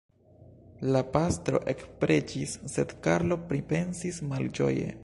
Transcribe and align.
La 0.95 1.01
pastro 1.17 1.61
ekpreĝis, 1.75 2.57
sed 2.77 2.97
Karlo 3.09 3.39
pripensis 3.53 4.23
malĝoje. 4.35 4.95